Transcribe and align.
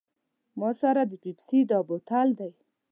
ما 0.59 0.69
سره 0.81 1.01
د 1.07 1.13
پیپسي 1.23 1.59
دا 1.71 1.79
بوتل 1.87 2.27
دی. 2.39 2.51